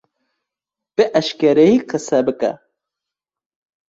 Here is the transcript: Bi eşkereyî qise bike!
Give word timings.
Bi 0.95 1.03
eşkereyî 1.19 1.77
qise 1.89 2.19
bike! 2.25 2.51